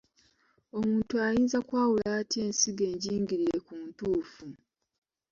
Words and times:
Omuntu 0.77 1.13
ayinza 1.25 1.59
kwala 1.67 2.03
atya 2.19 2.41
ensigo 2.47 2.83
enjingirire 2.91 3.57
ku 3.65 3.73
ntuufu? 3.85 4.45